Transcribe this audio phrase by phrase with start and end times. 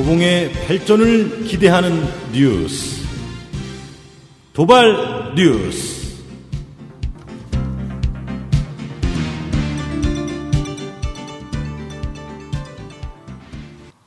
[0.00, 2.02] 도봉의 발전을 기대하는
[2.32, 3.06] 뉴스.
[4.54, 6.24] 도발 뉴스.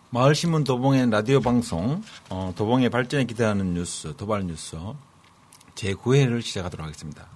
[0.09, 2.01] 마을신문 도봉의 라디오 방송,
[2.32, 4.75] 어, 도봉의 발전에 기대하는 뉴스, 도발 뉴스
[5.75, 7.28] 제9회를 시작하도록 하겠습니다.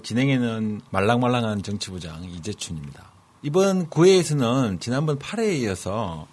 [0.00, 3.10] 진행에는 말랑말랑한 정치부장 이재춘입니다.
[3.42, 6.28] 이번 9회에서는 지난번 8회에 이어서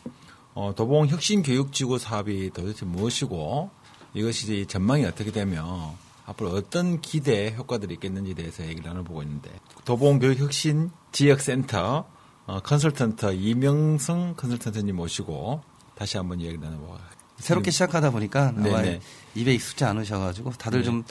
[0.54, 3.70] 어, 도봉 혁신 교육지구 사업이 도대체 무엇이고
[4.14, 9.50] 이것이 전망이 어떻게 되며 앞으로 어떤 기대 효과들이 있겠는지에 대해서 얘기를 나눠보고 있는데
[9.86, 12.06] 도봉 교육 혁신 지역센터
[12.48, 15.62] 어, 컨설턴트 이명성 컨설턴트님 모시고
[15.96, 16.98] 다시 한번 이야기 나눠보고
[17.38, 19.02] 새롭게 시작하다 보니까 아마 네네.
[19.36, 20.86] 입에 익숙지 않으셔가지고 다들 네.
[20.86, 21.04] 좀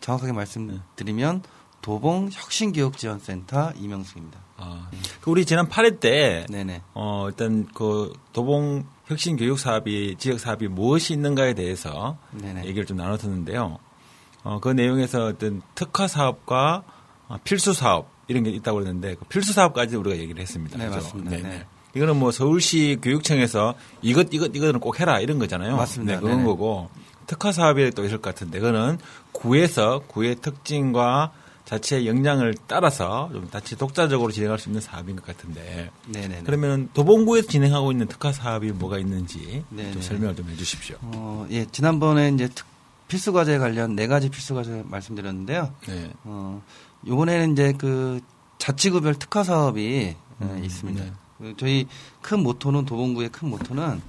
[0.00, 1.42] 정확하게 말씀드리면
[1.82, 4.38] 도봉 혁신교육지원센터 이명숙입니다.
[4.56, 4.96] 아, 그
[5.30, 6.82] 우리 지난 8회 때 네네.
[6.94, 12.64] 어, 일단 그 도봉 혁신 교육 사업이 지역 사업이 무엇이 있는가에 대해서 네네.
[12.64, 13.78] 얘기를 좀 나눴었는데요.
[14.44, 16.82] 어, 그 내용에서 어떤 특화 사업과
[17.28, 20.78] 어, 필수 사업 이런 게 있다고 그랬는데 그 필수 사업까지 우리가 얘기를 했습니다.
[20.78, 20.96] 네, 그죠?
[20.96, 21.48] 맞습니다.
[21.48, 21.66] 네.
[21.94, 25.76] 이거는 뭐 서울시 교육청에서 이것 이것 이거는 꼭 해라 이런 거잖아요.
[25.76, 26.14] 맞습니다.
[26.14, 26.48] 네, 그런 네네.
[26.48, 26.90] 거고
[27.26, 28.98] 특화 사업이 또 있을 것 같은데 그거는
[29.32, 31.32] 구에서 구의 특징과
[31.68, 36.40] 자체의 역량을 따라서 좀 자체 독자적으로 진행할 수 있는 사업인 것 같은데 네네.
[36.44, 39.92] 그러면 도봉구에서 진행하고 있는 특화 사업이 뭐가 있는지 네네.
[39.92, 40.96] 좀 설명을 좀 해주십시오.
[41.02, 42.66] 어, 예, 지난번에 이제 특-
[43.06, 45.72] 필수 과제 관련 네 가지 필수 과제 말씀드렸는데요.
[45.86, 46.10] 네.
[46.24, 46.62] 어,
[47.06, 48.20] 요번에는 이제 그
[48.56, 51.04] 자치구별 특화 사업이 예, 음, 있습니다.
[51.04, 51.12] 네.
[51.36, 51.86] 그 저희
[52.22, 54.00] 큰 모토는 도봉구의 큰 모토는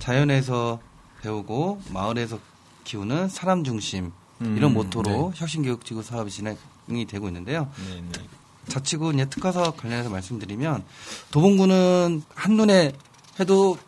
[0.00, 0.80] 자연에서
[1.22, 2.38] 배우고 마을에서
[2.82, 5.40] 키우는 사람 중심 음, 이런 모토로 네.
[5.40, 6.56] 혁신교육지구 사업이 진행
[6.90, 7.68] 이 되고 있는데요.
[7.88, 8.20] 네, 네.
[8.68, 10.84] 자치구 이제 특화 사업 관련해서 말씀드리면
[11.30, 12.92] 도봉구는 한 눈에
[13.38, 13.78] 해도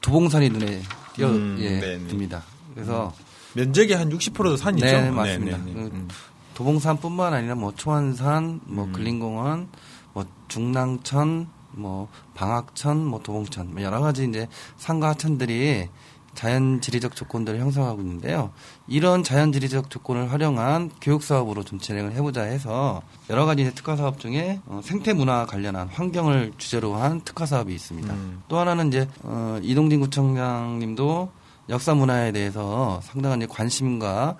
[0.00, 0.82] 도봉산이 눈에
[1.14, 1.80] 띄어 음, 예.
[2.08, 2.42] 듭니다.
[2.74, 3.12] 그래서
[3.54, 4.86] 면적이 한 60%도 산이죠.
[4.86, 5.58] 네, 맞습니다.
[5.58, 6.08] 그 음.
[6.54, 8.92] 도봉산뿐만 아니라 뭐 초안산, 뭐 음.
[8.92, 9.68] 근린공원,
[10.12, 15.88] 뭐 중랑천, 뭐 방학천, 뭐 도봉천, 뭐 여러 가지 이제 산과 하천들이
[16.36, 18.52] 자연 지리적 조건들을 형성하고 있는데요.
[18.86, 23.96] 이런 자연 지리적 조건을 활용한 교육 사업으로 좀 진행을 해보자 해서 여러 가지 이제 특화
[23.96, 28.12] 사업 중에 어, 생태 문화 관련한 환경을 주제로 한 특화 사업이 있습니다.
[28.14, 28.42] 음.
[28.46, 31.32] 또 하나는 이제 어, 이동진 구청장님도
[31.70, 34.36] 역사 문화에 대해서 상당한 관심과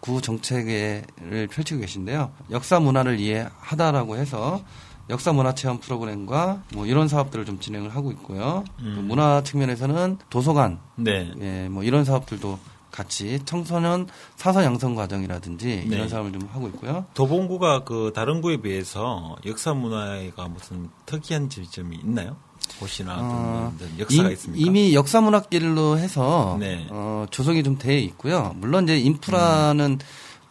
[0.00, 2.32] 구 정책을 펼치고 계신데요.
[2.50, 4.62] 역사 문화를 이해하다라고 해서
[5.10, 8.64] 역사 문화 체험 프로그램과 뭐 이런 사업들을 좀 진행을 하고 있고요.
[8.80, 8.92] 음.
[8.96, 11.30] 또 문화 측면에서는 도서관, 네.
[11.40, 12.58] 예, 뭐 이런 사업들도
[12.90, 15.96] 같이 청소년 사서 양성 과정이라든지 네.
[15.96, 17.06] 이런 사업을 좀 하고 있고요.
[17.14, 22.36] 도봉구가 그 다른 구에 비해서 역사 문화가 무슨 특이한 지점이 있나요?
[22.78, 24.64] 곳이나 어, 역사가 이- 있습니까?
[24.66, 26.86] 이미 역사문화길로 해서 네.
[26.90, 28.54] 어, 조성이 좀 돼 있고요.
[28.56, 29.98] 물론 이제 인프라는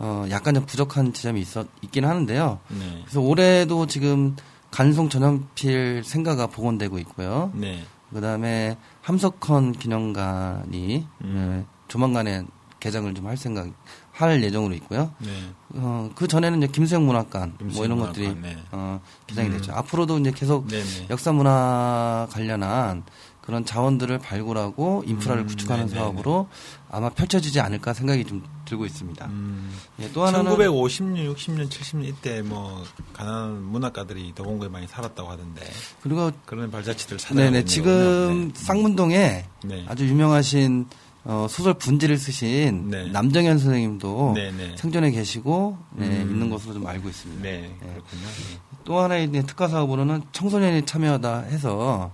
[0.03, 2.59] 어, 약간 좀 부족한 지점이 있어 있긴 하는데요.
[2.69, 3.01] 네.
[3.03, 4.35] 그래서 올해도 지금
[4.71, 7.51] 간송 전염필 생가가 복원되고 있고요.
[7.53, 7.83] 네.
[8.11, 11.63] 그다음에 함석헌 기념관이 음.
[11.63, 12.45] 예, 조만간에
[12.79, 13.69] 개장을 좀 할 생각
[14.11, 15.11] 할 예정으로 있고요.
[15.19, 15.29] 네.
[15.75, 18.57] 어, 그 전에는 이제 김수영 문학관 뭐 김수영 이런 문학관, 것들이 네.
[18.71, 19.53] 어, 개장이 음.
[19.53, 19.71] 됐죠.
[19.73, 21.07] 앞으로도 이제 계속 네, 네.
[21.09, 23.03] 역사 문화 관련한
[23.41, 25.99] 그런 자원들을 발굴하고 인프라를 음, 구축하는 네네네.
[25.99, 26.49] 사업으로
[26.89, 29.25] 아마 펼쳐지지 않을까 생각이 좀 들고 있습니다.
[29.25, 29.73] 음.
[29.99, 32.83] 예, 또 하나는 1950년, 60년, 70년 이때 뭐
[33.13, 35.61] 가난한 문학가들이 도봉구에 많이 살았다고 하던데
[36.01, 38.51] 그리고 그런 발자취들 찾아내고 네네 지금.
[38.53, 38.59] 네.
[38.61, 39.85] 쌍문동에 네.
[39.87, 40.87] 아주 유명하신
[41.23, 43.11] 어, 소설 분지를 쓰신 네.
[43.11, 44.77] 남정현 선생님도 네네.
[44.77, 46.31] 생존해 계시고 네, 음.
[46.31, 47.43] 있는 것으로 좀 알고 있습니다.
[47.43, 48.23] 네, 그렇군요.
[48.23, 48.59] 네.
[48.85, 52.11] 또 하나의 특화 사업으로는 청소년이 참여하다 해서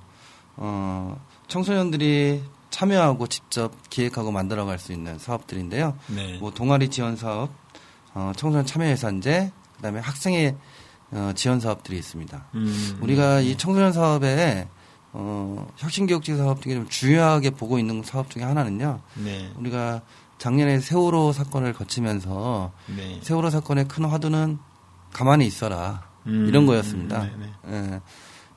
[0.56, 5.98] 어, 청소년들이 참여하고 직접 기획하고 만들어갈 수 있는 사업들인데요.
[6.08, 6.38] 네.
[6.40, 7.50] 뭐 동아리 지원 사업,
[8.14, 10.56] 어, 청소년 참여 예산제, 그다음에 학생의
[11.12, 12.46] 어, 지원 사업들이 있습니다.
[12.56, 14.68] 음, 우리가 이 청소년 사업에
[15.14, 19.00] 어, 혁신교육지 사업 중에 좀 중요하게 보고 있는 사업 중에 하나는요.
[19.16, 19.52] 네.
[19.58, 20.02] 우리가
[20.38, 23.20] 작년에 세월호 사건을 거치면서 네.
[23.24, 24.60] 세월호 사건의 큰 화두는
[25.12, 27.24] 가만히 있어라 음, 이런 거였습니다.
[27.24, 27.94] 음, 네네.
[27.96, 28.02] 예.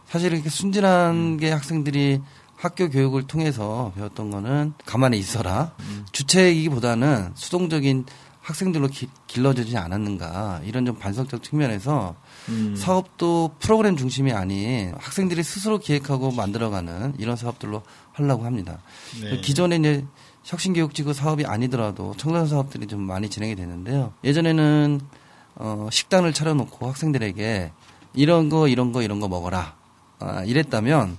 [0.07, 2.21] 사실 이렇게 순진한 게 학생들이
[2.61, 5.73] 학교 교육을 통해서 배웠던 거는 가만히 있어라.
[5.81, 6.05] 음.
[6.13, 8.05] 주체이기보다는 수동적인
[8.43, 12.17] 학생들로 기- 길러지지 않았는가 이런 좀 반성적 측면에서
[12.51, 12.75] 음.
[12.77, 18.79] 사업도 프로그램 중심이 아닌 학생들이 스스로 기획하고 만들어가는 이런 사업들로 하려고 합니다.
[19.23, 19.41] 네.
[19.41, 20.05] 기존에 이제
[20.45, 24.13] 혁신교육지구 사업이 아니더라도 청소년 사업들이 좀 많이 진행이 됐는데요.
[24.25, 25.01] 예전에는
[25.57, 27.73] 어, 식단을 차려놓고 학생들에게
[28.15, 29.77] 이런 거, 이런 거, 이런 거 먹어라.
[30.19, 31.17] 아, 이랬다면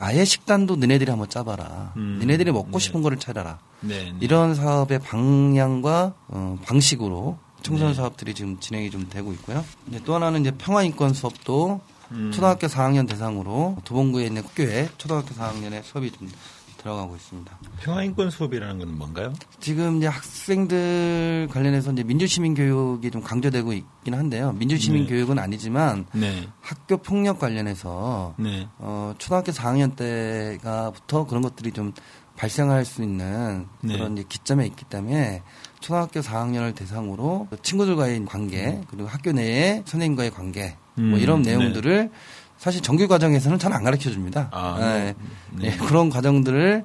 [0.00, 1.92] 아예 식단도 너네들이 한번 짜봐라.
[1.96, 2.78] 음, 너네들이 먹고 네.
[2.78, 3.58] 싶은 거를 찾아라.
[3.80, 4.04] 네.
[4.04, 4.16] 네.
[4.20, 7.96] 이런 사업의 방향과 어, 방식으로 청소년 네.
[7.96, 9.64] 사업들이 지금 진행이 좀 되고 있고요.
[9.88, 11.80] 이제 또 하나는 이제 평화인권 수업도
[12.12, 12.30] 음.
[12.32, 16.30] 초등학교 4학년 대상으로 도봉구에 있는 학교에 초등학교 4학년의 수업이 좀
[16.78, 17.58] 들어가고 있습니다.
[17.80, 19.32] 평화인권 수업이라는 건 뭔가요?
[19.60, 24.52] 지금 이제 학생들 관련해서 이제 민주시민 교육이 좀 강조되고 있긴 한데요.
[24.52, 25.08] 민주시민 네.
[25.10, 26.48] 교육은 아니지만 네.
[26.60, 28.68] 학교 폭력 관련해서 네.
[28.78, 31.92] 어, 초등학교 4학년 때가부터 그런 것들이 좀
[32.36, 33.94] 발생할 수 있는 네.
[33.94, 35.42] 그런 이제 기점에 있기 때문에
[35.80, 41.56] 초등학교 4학년을 대상으로 친구들과의 관계 그리고 학교 내에 선생님과의 관계 뭐 음, 이런 네.
[41.56, 42.10] 내용들을
[42.58, 44.48] 사실 정규 과정에서는 잘 안 가르쳐 줍니다.
[44.50, 45.14] 아, 네.
[45.52, 45.70] 네.
[45.70, 46.84] 네, 그런 과정들을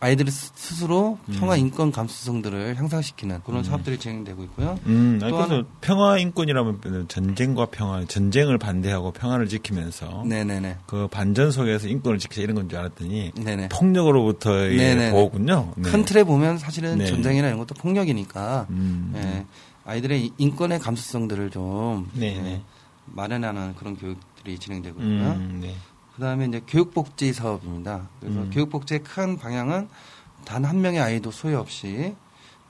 [0.00, 1.36] 아이들이 스- 스스로 음.
[1.38, 4.78] 평화 인권 감수성들을 향상시키는 그런 사업들이 진행되고 있고요.
[4.86, 10.78] 음, 아니, 또 그래서 하나- 평화 인권이라면 전쟁과 평화, 전쟁을 반대하고 평화를 지키면서 네네네.
[10.86, 13.68] 그 반전 속에서 인권을 지키자 이런 건 줄 알았더니 네네.
[13.68, 15.10] 폭력으로부터의 네네네.
[15.12, 15.74] 보호군요.
[15.76, 15.90] 네.
[15.90, 17.06] 큰 틀에 보면 사실은 네.
[17.06, 19.12] 전쟁이나 이런 것도 폭력이니까 음.
[19.16, 19.44] 예,
[19.84, 22.62] 아이들의 이- 인권의 감수성들을 좀 네, 예, 네.
[23.06, 25.30] 마련하는 그런 교육 들이 진행되고 있고요.
[25.32, 25.74] 음, 네.
[26.14, 28.08] 그다음에 이제 교육복지 사업입니다.
[28.20, 28.50] 그래서 음.
[28.52, 29.88] 교육복지의 큰 방향은
[30.44, 32.14] 단 한 명의 아이도 소유 없이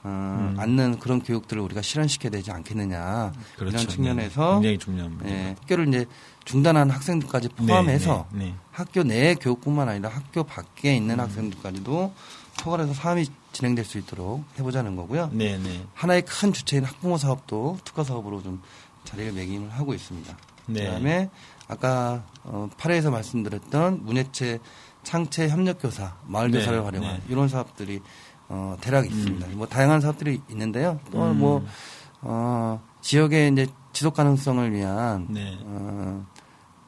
[0.03, 0.55] 어, 음.
[0.59, 3.75] 않는 그런 교육들을 우리가 실현시켜야 되지 않겠느냐 그렇죠.
[3.75, 3.87] 이런 네.
[3.87, 5.33] 측면에서 굉장히 중요한 문제.
[5.33, 6.05] 예, 학교를 이제
[6.45, 8.55] 중단한 학생들까지 포함해서 네, 네, 네.
[8.71, 10.95] 학교 내 교육뿐만 아니라 학교 밖에 음.
[10.97, 12.13] 있는 학생들까지도
[12.61, 15.29] 포괄해서 사업이 진행될 수 있도록 해보자는 거고요.
[15.33, 15.83] 네, 네.
[15.95, 18.61] 하나의 큰 주체인 학부모 사업도 특화 사업으로 좀
[19.05, 20.37] 자리를 매김을 하고 있습니다.
[20.67, 20.83] 네.
[20.85, 21.29] 그다음에
[21.67, 24.59] 아까 어, 8회에서 말씀드렸던 문예체
[25.03, 27.23] 창체 협력교사 마을교사를 네, 활용한 네.
[27.29, 28.01] 이런 사업들이
[28.47, 29.47] 어, 대략 있습니다.
[29.53, 30.99] 뭐 다양한 사업들이 있는데요.
[31.11, 31.39] 또 음.
[31.39, 31.65] 뭐
[32.21, 35.57] 어, 지역의 이제 지속 가능성을 위한 네.
[35.61, 36.25] 어,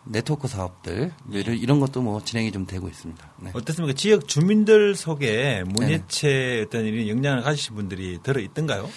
[0.04, 3.32] 네트워크 사업들 이런, 이런 것도 뭐 진행이 좀 되고 있습니다.
[3.42, 3.52] 네.
[3.54, 3.96] 어떻습니까?
[3.96, 8.88] 지역 주민들 속에 문예체 어떤 이런 역량을 가지신 분들이 들어 있던가요?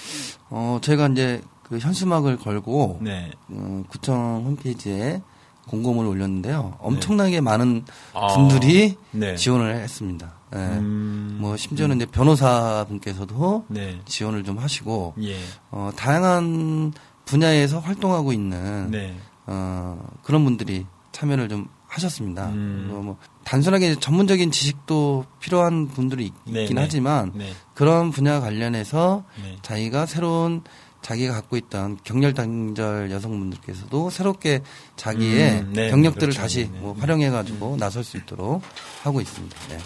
[0.51, 3.31] 어, 저희가 이제 그 현수막을 걸고 네.
[3.49, 5.23] 어, 구청 홈페이지에
[5.71, 6.75] 공고문을 올렸는데요.
[6.81, 9.37] 엄청나게 많은 아, 분들이 네.
[9.37, 10.33] 지원을 했습니다.
[10.53, 10.59] 예.
[10.59, 14.01] 음, 뭐 심지어는 이제 변호사분께서도 네.
[14.05, 15.37] 지원을 좀 하시고 예.
[15.71, 16.93] 어, 다양한
[17.25, 19.17] 분야에서 활동하고 있는 네.
[19.47, 22.49] 어, 그런 분들이 참여를 좀 하셨습니다.
[22.49, 22.89] 음.
[22.91, 26.83] 뭐, 뭐 단순하게 전문적인 지식도 필요한 분들이 있, 네, 긴 네.
[26.83, 27.53] 하지만 네.
[27.75, 29.57] 그런 분야 관련해서 네.
[29.63, 30.63] 자기가 새로운
[31.03, 34.63] 자기가 갖고 있던 경렬 단절 여성분들께서도 새롭게
[34.97, 36.41] 자기의 음, 네, 경력들을 그렇죠.
[36.41, 37.01] 다시 네, 뭐 네.
[37.01, 38.63] 활용해가지고 나설 수 있도록
[39.03, 39.57] 하고 있습니다.
[39.69, 39.79] 네.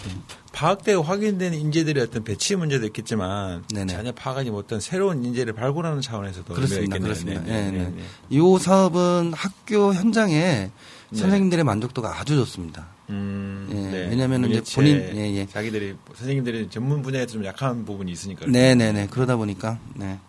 [0.51, 3.93] 파악되고 확인된 인재들의 어떤 배치 문제도 있겠지만 네네.
[3.93, 6.97] 전혀 파악하지 못한 새로운 인재를 발굴하는 차원에서도 그렇습니다.
[6.97, 7.41] 그렇습니다.
[7.43, 7.93] 네, 네, 네.
[7.95, 10.69] 네, 이 사업은 학교 현장에
[11.09, 11.17] 네.
[11.17, 12.87] 선생님들의 만족도가 아주 좋습니다.
[13.09, 15.45] 음, 예, 왜냐면은 이제 문예체 본인- 예, 예.
[15.45, 19.07] 자기들이 선생님들이 전문 분야에서 좀 약한 부분이 있으니까 네네네.
[19.11, 20.19] 그러다 보니까 네.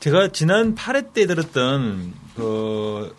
[0.00, 3.14] 제가 지난 8회 때 들었던 그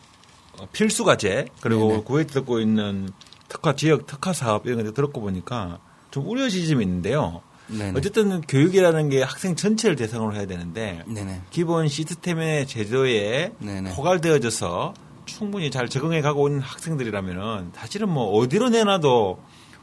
[0.57, 2.03] 어, 필수 과제 그리고 네네.
[2.03, 3.09] 구에 듣고 있는
[3.47, 5.79] 특화 지역 특화 사업 이런 거 들었고 보니까
[6.11, 7.41] 좀 우려 지점이 있는데요.
[7.67, 7.97] 네네.
[7.97, 11.41] 어쨌든 교육이라는 게 학생 전체를 대상으로 해야 되는데 네네.
[11.51, 13.53] 기본 시스템의 제도에.
[13.95, 14.93] 포괄되어져서
[15.25, 19.39] 충분히 잘 적응해 가고 있는 학생들이라면은 사실은 뭐 어디로 내놔도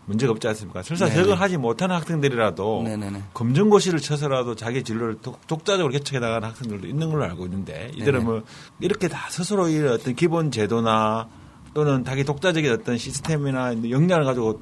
[0.06, 0.82] 문제가 없지 않습니까?
[0.82, 1.22] 설사 네네.
[1.24, 3.22] 적응하지 못하는 학생들이라도 네네네.
[3.34, 8.24] 검정고시를 쳐서라도 자기 진로를 독- 독자적으로 개척해 나가는 학생들도 있는 걸로 알고 있는데 이들은 네네.
[8.24, 8.42] 뭐
[8.80, 11.28] 이렇게 다 스스로 이 어떤 기본 제도나
[11.74, 14.60] 또는 자기 독자적인 어떤 시스템이나 역량을 가지고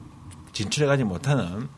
[0.52, 1.68] 진출해 가지 못하는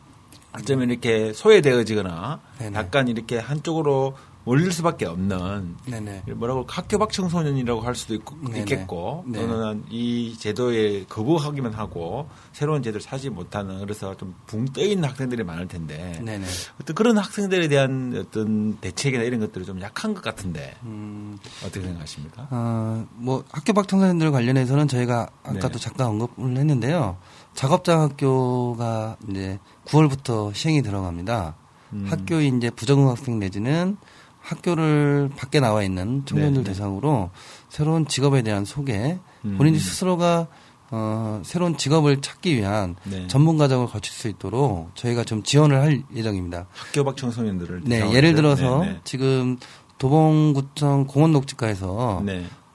[0.53, 2.77] 어쩌면 이렇게 소외되어지거나 네네.
[2.79, 4.15] 약간 이렇게 한쪽으로
[4.47, 6.23] 몰릴 수밖에 없는 네네.
[6.35, 8.59] 뭐라고 학교박 청소년이라고 할 수도 있고, 네네.
[8.59, 9.39] 있겠고 네.
[9.39, 15.43] 또는 이 제도에 거부하기만 하고 새로운 제도를 사지 못하는 그래서 좀 붕 떠 있는 학생들이
[15.43, 16.45] 많을 텐데 네네.
[16.81, 22.47] 어떤 그런 학생들에 대한 어떤 대책이나 이런 것들이 좀 약한 것 같은데 음, 어떻게 생각하십니까?
[22.49, 25.79] 어, 뭐 학교 밖 청소년들 관련해서는 저희가 아까도 네.
[25.79, 27.17] 잠깐 언급을 했는데요.
[27.53, 31.55] 작업장 학교가 이제 9월부터 시행이 들어갑니다.
[31.93, 32.05] 음.
[32.09, 33.97] 학교에 이제 부적응 학생 내지는
[34.47, 36.73] 학교를 밖에 나와 있는 청년들 네, 네.
[36.73, 37.31] 대상으로
[37.69, 39.57] 새로운 직업에 대한 소개, 음.
[39.57, 40.47] 본인이 스스로가
[40.89, 43.27] 어, 새로운 직업을 찾기 위한 네.
[43.27, 46.67] 전문 과정을 거칠 수 있도록 저희가 좀 지원을 할 예정입니다.
[46.71, 48.35] 학교박 청소년들을 네, 예를?
[48.35, 49.57] 들어서 네, 지금
[49.97, 52.37] 도봉구청 공원 녹지과에서 네.
[52.37, 52.45] 네.
[52.45, 52.66] 목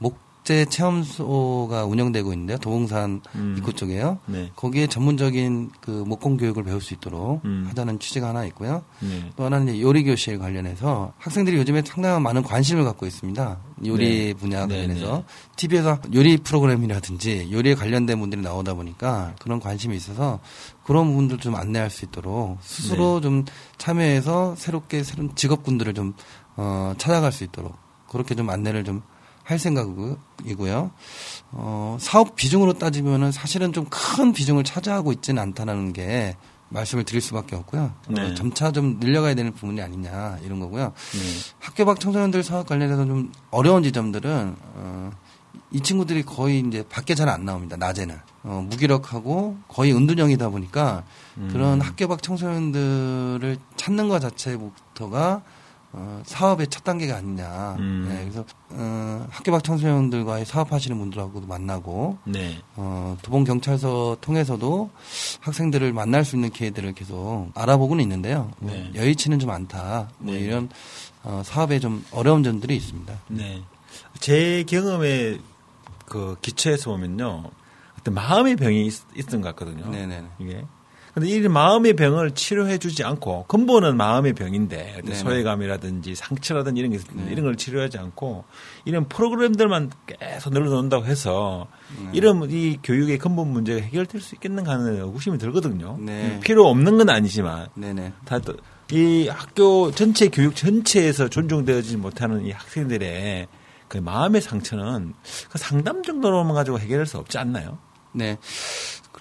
[0.42, 2.58] 국제 체험소가 운영되고 있는데요.
[2.58, 3.54] 도봉산 음.
[3.56, 4.18] 입구 쪽에요.
[4.26, 4.50] 네.
[4.56, 7.64] 거기에 전문적인 그 목공 교육을 배울 수 있도록 음.
[7.68, 8.82] 하자는 취지가 하나 있고요.
[8.99, 9.30] 네.
[9.37, 13.61] 또 하나는 요리 교실 관련해서 학생들이 요즘에 상당한 많은 관심을 갖고 있습니다.
[13.87, 14.34] 요리 네.
[14.34, 15.25] 분야 네, 관련해서 네.
[15.54, 20.40] TV에서 요리 프로그램이라든지 요리에 관련된 분들이 나오다 보니까 그런 관심이 있어서
[20.82, 23.22] 그런 부분들 좀 안내할 수 있도록 스스로 네.
[23.22, 23.44] 좀
[23.78, 26.14] 참여해서 새롭게 새로운 직업군들을 좀
[26.56, 27.76] 어, 찾아갈 수 있도록
[28.08, 29.02] 그렇게 좀 안내를 좀
[29.44, 30.90] 할 생각이고요.
[31.52, 36.37] 어, 사업 비중으로 따지면은 사실은 좀 큰 비중을 차지하고 있지는 않다는 게
[36.68, 37.82] 말씀을 드릴 수밖에 없고요.
[37.82, 38.34] 어, 네.
[38.34, 40.84] 점차 좀 늘려가야 되는 부분이 아니냐 이런 거고요.
[41.12, 41.18] 네.
[41.58, 45.11] 학교 밖 청소년들 사업 관련해서 좀 어려운 지점들은 어,
[45.70, 47.76] 이 친구들이 거의 이제 밖에 잘 안 나옵니다.
[47.76, 51.04] 낮에는 어, 무기력하고 거의 은둔형이다 보니까
[51.37, 51.49] 음.
[51.52, 55.42] 그런 학교 밖 청소년들을 찾는 것 자체부터가
[55.94, 57.76] 어, 사업의 첫 단계가 아니냐.
[57.78, 58.06] 음.
[58.08, 62.62] 네, 그래서 어, 학교 밖 청소년들과의 사업하시는 분들하고도 만나고 네.
[62.76, 64.90] 어, 도봉 경찰서 통해서도
[65.40, 68.50] 학생들을 만날 수 있는 기회들을 계속 알아보고는 있는데요.
[68.58, 68.90] 뭐 네.
[68.94, 70.08] 여의치는 좀 않다.
[70.18, 70.40] 뭐 네.
[70.40, 70.70] 이런
[71.25, 73.14] 어, 사업에 좀 어려운 점들이 있습니다.
[73.28, 73.62] 네.
[74.18, 75.38] 제 경험에
[76.06, 77.50] 그 기초해서 보면요.
[78.00, 79.90] 어떤 마음의 병이 있, 있던 것 같거든요.
[79.90, 80.25] 네네.
[80.38, 80.64] 이게.
[81.14, 85.14] 근데 이 마음의 병을 치료해 주지 않고 근본은 마음의 병인데 어떤.
[85.14, 87.28] 소외감이라든지 상처라든지 이런 게 네.
[87.31, 88.45] 이런 걸 치료하지 않고
[88.87, 92.11] 이런 프로그램들만 계속 늘어놓는다고 해서 네.
[92.14, 95.99] 이런 이 교육의 근본 문제가 해결될 수 있겠는가 하는 의구심이 들거든요.
[96.00, 96.40] 네.
[96.40, 98.14] 필요 없는 건 아니지만 네네.
[98.25, 103.49] 다이 학교 전체 교육 전체에서 존중되어지지 못하는 이 학생들의
[103.88, 105.12] 그 마음의 상처는
[105.50, 107.76] 그 상담 정도로만 가지고 해결할 수 없지 않나요?
[108.12, 108.38] 네.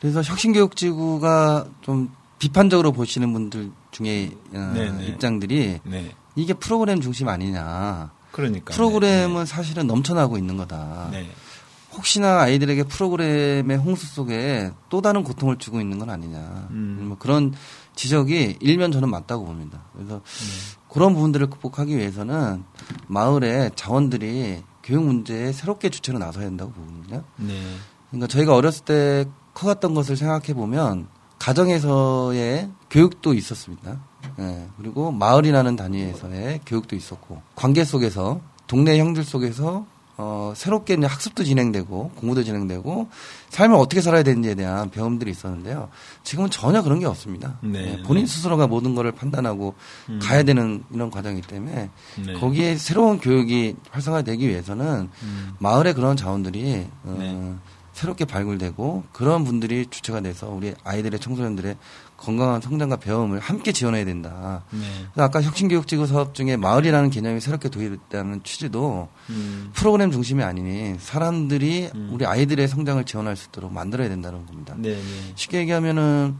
[0.01, 5.05] 그래서 혁신교육지구가 좀 비판적으로 보시는 분들 중에 어, 네네.
[5.05, 6.15] 입장들이 네.
[6.35, 8.11] 이게 프로그램 중심 아니냐.
[8.31, 8.73] 그러니까.
[8.73, 11.09] 프로그램은 사실은 넘쳐나고 있는 거다.
[11.11, 11.21] 네.
[11.21, 11.31] 네.
[11.93, 16.67] 혹시나 아이들에게 프로그램의 홍수 속에 또 다른 고통을 주고 있는 건 아니냐.
[16.71, 17.05] 음.
[17.09, 17.53] 뭐 그런
[17.95, 19.83] 지적이 일면 저는 맞다고 봅니다.
[19.93, 20.77] 그래서 네.
[20.87, 22.63] 그런 부분들을 극복하기 위해서는
[23.07, 27.23] 마을의 자원들이 교육 문제에 새롭게 주체로 나서야 된다고 보거든요.
[27.35, 27.61] 네.
[28.09, 31.07] 그러니까 저희가 어렸을 때 커갔던 것을 생각해 보면
[31.39, 33.99] 가정에서의 교육도 있었습니다.
[34.39, 39.85] 예, 그리고 마을이라는 단위에서의 교육도 있었고 관계 속에서 동네 형들 속에서
[40.17, 43.09] 어, 새롭게 이제 학습도 진행되고 공부도 진행되고
[43.49, 45.89] 삶을 어떻게 살아야 되는지에 대한 배움들이 있었는데요.
[46.23, 47.57] 지금은 전혀 그런 게 없습니다.
[47.61, 47.97] 네.
[47.97, 49.73] 예, 본인 스스로가 모든 것을 판단하고
[50.09, 50.19] 음.
[50.21, 51.89] 가야 되는 이런 과정이기 때문에
[52.23, 52.33] 네.
[52.33, 55.51] 거기에 새로운 교육이 활성화되기 위해서는 음.
[55.57, 57.55] 마을의 그런 자원들이 어, 네.
[58.01, 61.77] 새롭게 발굴되고 그런 분들이 주체가 돼서 우리 아이들의 청소년들의
[62.17, 64.63] 건강한 성장과 배움을 함께 지원해야 된다.
[64.71, 64.79] 네.
[65.13, 69.69] 그래서 아까 혁신교육지구 사업 중에 마을이라는 개념이 새롭게 도입됐다는 취지도 음.
[69.73, 72.09] 프로그램 중심이 아니니 사람들이 음.
[72.11, 74.73] 우리 아이들의 성장을 지원할 수 있도록 만들어야 된다는 겁니다.
[74.77, 74.95] 네.
[74.95, 75.01] 네.
[75.35, 76.35] 쉽게 얘기하면은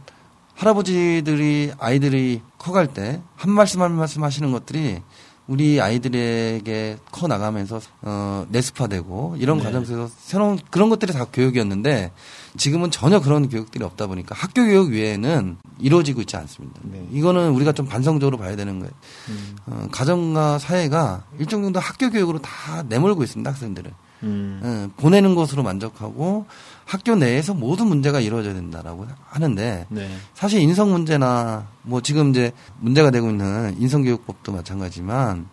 [0.54, 5.00] 할아버지들이 아이들이 커갈 때 한 말씀 한 말씀 하시는 것들이
[5.48, 9.64] 우리 아이들에게 커 나가면서 어 내습화되고 이런 네.
[9.64, 12.12] 과정 속에서 새로운 그런 것들이 다 교육이었는데
[12.56, 16.80] 지금은 전혀 그런 교육들이 없다 보니까 학교 교육 외에는 이루어지고 있지 않습니다.
[16.84, 17.06] 네.
[17.10, 18.92] 이거는 우리가 좀 반성적으로 봐야 되는 거예요.
[19.30, 19.56] 음.
[19.66, 23.90] 어, 가정과 사회가 일정 정도 학교 교육으로 다 내몰고 있습니다, 학생들을.
[24.22, 24.60] 음.
[24.64, 26.46] 예, 보내는 것으로 만족하고
[26.84, 30.16] 학교 내에서 모든 문제가 이루어져야 된다라고 하는데 네.
[30.34, 35.48] 사실 인성 문제나 뭐 지금 이제 문제가 되고 있는 인성교육법도 마찬가지지만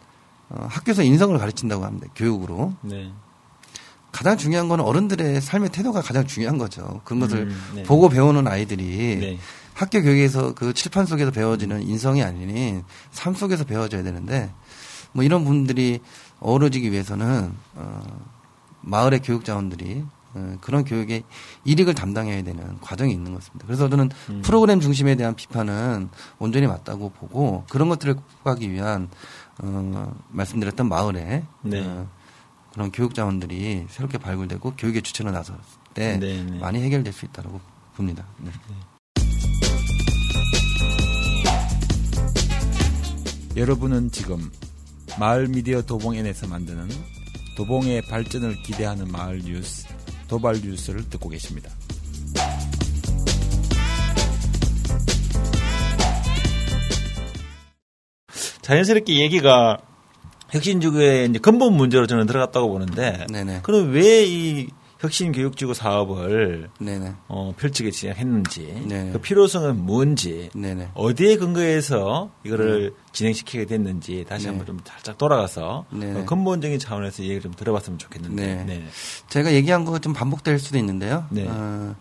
[0.49, 2.07] 어, 학교에서 인성을 가르친다고 합니다.
[2.15, 2.73] 교육으로.
[2.81, 3.11] 네.
[4.11, 7.01] 가장 중요한 건 어른들의 삶의 태도가 가장 중요한 거죠.
[7.03, 7.83] 그런 것을 음, 네.
[7.83, 9.39] 보고 배우는 아이들이 네.
[9.75, 12.81] 학교 교육에서 그 칠판 속에서 배워지는 인성이 아니니
[13.11, 14.51] 삶 속에서 배워져야 되는데
[15.13, 15.99] 뭐 이런 분들이
[16.39, 18.01] 어우러지기 위해서는 어,
[18.81, 20.18] 마을의 교육 자원들이 어,
[20.61, 21.23] 그런 교육의
[21.65, 23.65] 일익을 담당해야 되는 과정이 있는 것입니다.
[23.65, 24.41] 그래서 저는 음.
[24.43, 29.09] 프로그램 중심에 대한 비판은 온전히 맞다고 보고 그런 것들을 극복하기 위한
[29.61, 31.85] 어, 말씀드렸던 마을에 네.
[31.85, 32.07] 어,
[32.73, 35.59] 그런 교육 자원들이 새롭게 발굴되고 교육의 주체로 나섰을
[35.93, 36.59] 때 네, 네.
[36.59, 37.59] 많이 해결될 수 있다고
[37.95, 38.25] 봅니다.
[38.37, 38.51] 네.
[43.55, 44.49] 여러분은 지금
[45.19, 46.87] 마을 미디어 도봉N에서 만드는
[47.57, 49.85] 도봉의 발전을 기대하는 마을 뉴스
[50.29, 51.69] 도발 뉴스를 듣고 계십니다.
[58.61, 59.79] 자연스럽게 얘기가
[60.51, 63.61] 혁신주교의 이제 근본 문제로 저는 들어갔다고 보는데 네네.
[63.63, 64.67] 그럼 왜 이
[64.99, 67.13] 혁신 교육지구 사업을 네네.
[67.27, 69.09] 어, 펼치게 진행했는지 네.
[69.13, 70.89] 그 필요성은 뭔지 네네.
[70.93, 74.49] 어디에 근거해서 이거를 진행시키게 됐는지 다시 네.
[74.49, 76.13] 한번 좀 살짝 돌아가서 네.
[76.13, 78.65] 어, 근본적인 차원에서 얘기를 좀 들어봤으면 좋겠는데.
[78.65, 78.85] 네.
[79.29, 81.25] 제가 얘기한 거가 좀 반복될 수도 있는데요.
[81.29, 81.45] 네.
[81.47, 81.95] 어,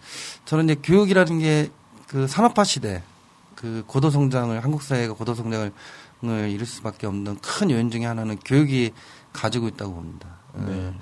[0.45, 1.71] 저는 이제 교육이라는 게
[2.09, 3.03] 그 산업화 시대,
[3.55, 5.71] 그 고도 성장을 한국 사회가 고도 성장을
[6.25, 8.91] 을 이룰 수밖에 없는 큰 요인 중에 하나는 교육이
[9.33, 10.29] 가지고 있다고 봅니다.
[10.53, 10.93] 어, 네.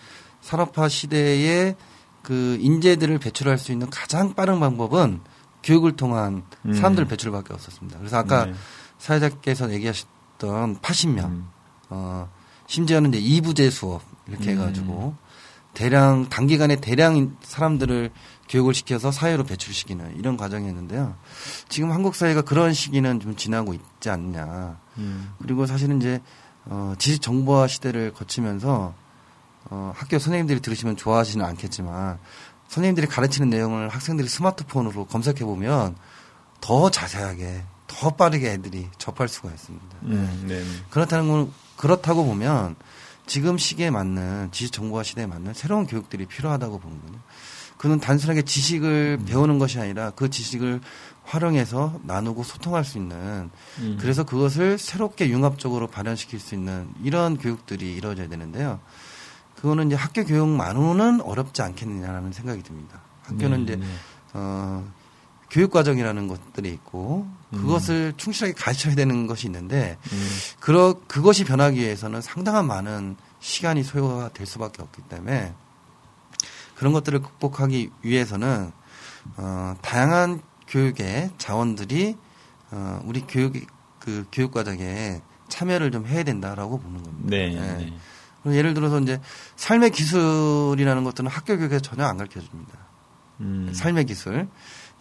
[0.47, 1.75] 산업화 시대에
[2.23, 5.21] 그 인재들을 배출할 수 있는 가장 빠른 방법은
[5.65, 6.73] 교육을 통한 음.
[6.73, 7.99] 사람들 배출밖에 없었습니다.
[7.99, 8.55] 그래서 아까 네.
[8.99, 11.49] 사회자께서 얘기하셨던 80명, 음.
[11.91, 12.31] 어,
[12.69, 14.61] 심지어는 이제 이부제 수업 이렇게 음.
[14.61, 15.15] 해가지고
[15.75, 18.13] 대량 단기간에 대량 사람들을
[18.49, 21.17] 교육을 시켜서 사회로 배출시키는 이런 과정이었는데요.
[21.69, 24.79] 지금 한국 사회가 그런 시기는 좀 지나고 있지 않냐.
[24.99, 25.33] 음.
[25.43, 26.23] 그리고 사실은 이제
[26.67, 28.95] 어, 지식 정보화 시대를 거치면서
[29.71, 32.19] 어, 학교 선생님들이 들으시면 좋아하지는 않겠지만
[32.69, 35.97] 선생님들이 가르치는 내용을 학생들이 스마트폰으로 검색해 보면
[36.61, 39.87] 더 자세하게 더 빠르게 애들이 접할 수가 있습니다.
[40.03, 40.45] 음.
[40.49, 40.63] 네.
[40.91, 42.75] 그렇다는 건 그렇다고 보면
[43.27, 47.19] 지금 시기에 맞는 지식 정보화 시대에 맞는 새로운 교육들이 필요하다고 보는군요.
[47.77, 50.81] 그는 단순하게 지식을 배우는 것이 아니라 그 지식을
[51.25, 53.99] 활용해서 나누고 소통할 수 있는 음.
[54.01, 58.81] 그래서 그것을 새롭게 융합적으로 발현시킬 수 있는 이런 교육들이 이루어져야 되는데요.
[59.57, 63.01] 그거는 이제 학교 교육만으로는 어렵지 않겠느냐라는 생각이 듭니다.
[63.23, 63.87] 학교는 네, 이제 네.
[64.35, 64.87] 어,
[65.51, 67.59] 교육 과정이라는 것들이 있고 음.
[67.59, 70.29] 그것을 충실하게 가르쳐야 되는 것이 있는데 음.
[70.61, 75.55] 그러 그것이 변하기 위해서는 상당한 많은 시간이 소요가 될 수밖에 없기 때문에
[76.75, 78.73] 그런 것들을 극복하기 위해서는
[79.37, 82.17] 어, 다양한 교육의 자원들이
[82.73, 83.55] 어, 우리 교육
[83.99, 87.31] 그 교육 과정에 참여를 좀 해야 된다라고 보는 겁니다.
[87.31, 87.53] 네.
[87.55, 87.85] 예.
[87.85, 87.93] 네.
[88.55, 89.21] 예를 들어서 이제
[89.57, 92.73] 삶의 기술이라는 것들은 학교 교육에서 전혀 안 가르쳐 줍니다.
[93.41, 93.71] 음.
[93.75, 94.49] 삶의 기술.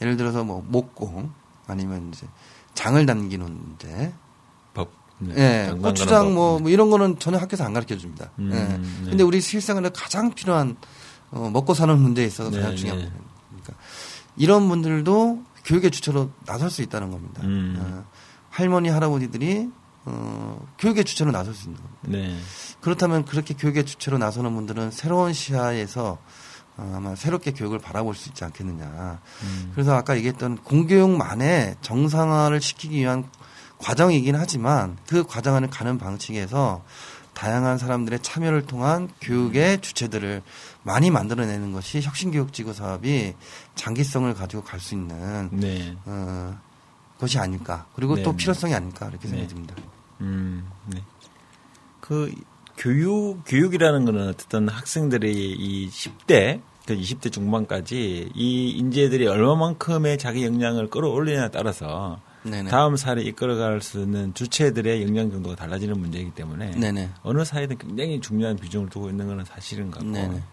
[0.01, 1.31] 예를 들어서 뭐 목공
[1.67, 2.27] 아니면 이제
[2.73, 4.13] 장을 담기는 문제.
[4.73, 4.91] 법.
[5.19, 5.69] 네.
[5.69, 6.63] 예, 고추장 뭐, 법.
[6.63, 8.31] 뭐 이런 거는 전혀 학교에서 안 가르쳐 줍니다.
[8.39, 8.77] 음, 예.
[9.03, 9.09] 네.
[9.09, 10.75] 근데 우리 실생활에 가장 필요한
[11.31, 13.05] 어, 먹고 사는 문제에 있어서 네, 가장 중요한 네.
[13.05, 13.25] 부분.
[13.49, 13.73] 그러니까
[14.37, 17.41] 이런 분들도 교육의 주체로 나설 수 있다는 겁니다.
[17.43, 17.75] 음.
[17.79, 18.05] 어,
[18.49, 19.69] 할머니 할아버지들이
[20.05, 22.01] 어, 교육의 주체로 나설 수 있는 겁니다.
[22.03, 22.37] 네.
[22.81, 26.17] 그렇다면 그렇게 교육의 주체로 나서는 분들은 새로운 시야에서
[26.77, 29.19] 어, 아마 새롭게 교육을 바라볼 수 있지 않겠느냐.
[29.43, 29.71] 음.
[29.73, 33.25] 그래서 아까 얘기했던 공교육만의 정상화를 시키기 위한
[33.79, 36.83] 과정이긴 하지만 그 과정을 가는 방식에서
[37.33, 40.41] 다양한 사람들의 참여를 통한 교육의 주체들을
[40.83, 43.33] 많이 만들어내는 것이 혁신교육지구 사업이
[43.75, 45.97] 장기성을 가지고 갈 수 있는 네.
[46.05, 46.57] 어,
[47.19, 47.87] 것이 아닐까.
[47.95, 48.37] 그리고 또 네.
[48.37, 49.53] 필요성이 아닐까 이렇게 생각이 네.
[49.53, 49.75] 듭니다.
[50.21, 51.01] 음, 네.
[51.99, 52.31] 그
[52.77, 60.89] 교육 교육이라는 거는 어쨌든 학생들의 이 10대 그 20대 중반까지 이 인재들이 얼마만큼의 자기 역량을
[60.89, 62.69] 끌어올리냐에 따라서 네네.
[62.69, 67.09] 다음 사례 이끌어갈 수 있는 주체들의 역량 정도가 달라지는 문제이기 때문에 네네.
[67.23, 70.43] 어느 사회든 굉장히 중요한 비중을 두고 있는 것은 사실인 것 같고 네네.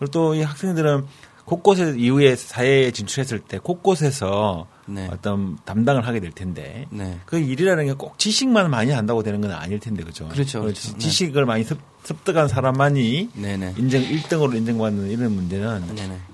[0.00, 1.04] 그리고 또 이 학생들은
[1.44, 5.08] 곳곳에 이후에 사회에 진출했을 때 곳곳에서 네.
[5.12, 7.18] 어떤 담당을 하게 될 텐데 네.
[7.26, 10.28] 그 일이라는 게 꼭 지식만 많이 한다고 되는 건 아닐 텐데 그죠?
[10.28, 10.80] 그렇죠, 그 그렇죠.
[10.80, 10.98] 지- 네.
[11.00, 13.74] 지식을 많이 습, 습득한 사람만이 네네.
[13.78, 15.82] 인정 1등으로 인정받는 이런 문제는.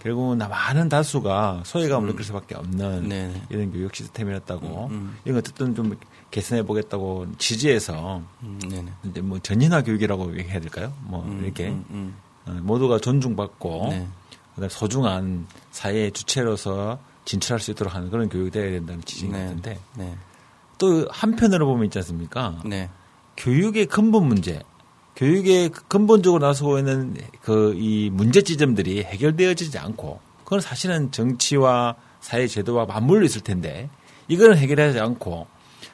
[0.03, 3.43] 결국은 나 많은 다수가 소외감을 느낄 수밖에 없는.
[3.49, 5.17] 이런 교육 시스템이었다고 음, 음.
[5.25, 5.97] 이건 어쨌든 좀
[6.31, 8.93] 개선해 보겠다고 지지해서 음, 네네.
[9.05, 10.93] 이제 뭐 전인화 교육이라고 얘기해야 될까요?
[11.05, 12.15] 뭐 음, 이렇게 음, 음.
[12.19, 14.07] 어, 모두가 존중받고 네.
[14.55, 19.31] 그다음에 소중한 사회의 주체로서 진출할 수 있도록 하는 그런 교육이 돼야 된다는 것 네.
[19.31, 20.17] 같은데 네.
[20.79, 22.63] 또 한편으로 보면 있지 않습니까?
[22.65, 22.89] 네.
[23.37, 24.61] 교육의 근본 문제,
[25.17, 32.87] 교육의 근본적으로 나서고 있는 그 이 문제 지점들이 해결되어지지 않고 그건 사실은 정치와 사회 제도와
[32.87, 33.91] 맞물려 있을 텐데
[34.29, 35.47] 이거는 해결하지 않고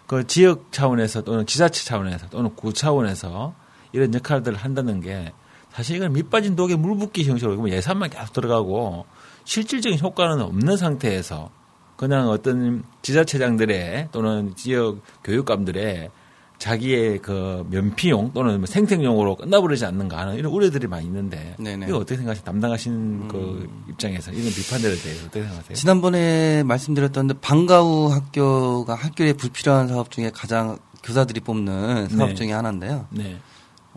[0.06, 3.54] 그 지역 차원에서 또는 지자체 차원에서 또는 구 차원에서
[3.92, 5.32] 이런 역할들을 한다는 게
[5.72, 9.06] 사실 이건 밑빠진 독에 물 붓기 형식으로 예산만 계속 들어가고
[9.44, 11.50] 실질적인 효과는 없는 상태에서
[11.96, 16.10] 그냥 어떤 지자체장들의 또는 지역 교육감들의
[16.58, 21.86] 자기의 그 면피용 또는 뭐 생색용으로 끝나버리지 않는가 하는 이런 우려들이 많이 있는데 네네.
[21.88, 22.44] 이거 어떻게 생각하세요?
[22.44, 25.74] 담당하신 그 입장에서 이런 비판들에 대해서 어떻게 생각하세요?
[25.74, 32.34] 지난번에 말씀드렸던 방과후 학교가 학교에 불필요한 사업 중에 가장 교사들이 뽑는 사업 네.
[32.36, 33.06] 중에 하나인데요.
[33.10, 33.38] 네,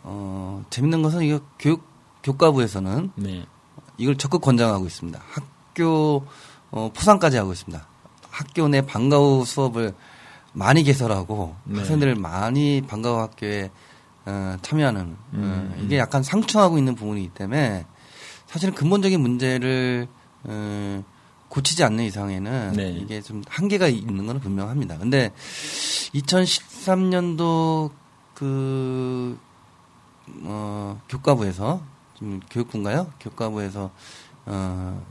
[0.08, 1.84] 어, 재밌는 것은 이거 교육
[2.24, 3.46] 교과부에서는 네,
[3.98, 5.20] 이걸 적극 권장하고 있습니다.
[5.28, 6.26] 학교
[6.72, 7.88] 어, 포상까지 하고 있습니다.
[8.30, 9.94] 학교 내 방과후 수업을
[10.54, 11.80] 많이 개설하고 네.
[11.80, 13.72] 학생들을 많이 방과후 학교에
[14.26, 17.86] 어, 참여하는 어, 음, 이게 약간 상충하고 있는 부분이기 때문에
[18.48, 20.08] 사실은 근본적인 문제를
[20.44, 21.04] 어,
[21.50, 22.90] 고치지 않는 이상에는 네.
[22.92, 24.98] 이게 좀 한계가 있는 건 분명합니다.
[24.98, 25.32] 근데
[26.14, 27.92] 2013년도
[28.34, 29.38] 그
[30.44, 31.82] 어, 교과부에서
[32.16, 33.12] 지금 교육부인가요?
[33.20, 33.92] 교과부에서
[34.46, 35.06] 어,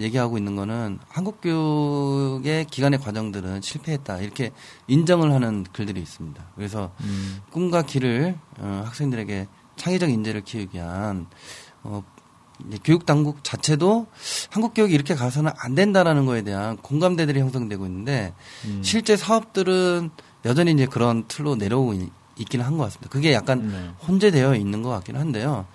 [0.00, 4.50] 얘기하고 있는 거는 한국 교육의 기간의 과정들은 실패했다 이렇게
[4.88, 6.44] 인정을 하는 글들이 있습니다.
[6.56, 7.40] 그래서 음.
[7.50, 9.46] 꿈과 길을 어, 학생들에게
[9.76, 11.26] 창의적 인재를 키우기 위한
[11.82, 12.02] 어,
[12.66, 14.06] 이제 교육 당국 자체도
[14.50, 18.32] 한국 교육이 이렇게 가서는 안 된다라는 거에 대한 공감대들이 형성되고 있는데
[18.64, 18.80] 음.
[18.82, 20.10] 실제 사업들은
[20.44, 21.94] 여전히 이제 그런 틀로 내려오고
[22.36, 23.10] 있, 있기는 한 것 같습니다.
[23.10, 23.90] 그게 약간 네.
[24.06, 25.66] 혼재되어 있는 것 같긴 한데요.